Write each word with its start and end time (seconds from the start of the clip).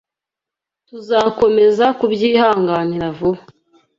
tuzakomeza 0.89 1.85
kubyihanganira 1.99 3.07
vuba 3.17 3.41